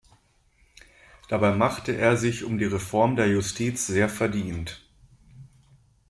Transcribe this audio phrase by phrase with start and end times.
[1.29, 4.81] Dabei machte er sich um die Reform der Justiz sehr verdient.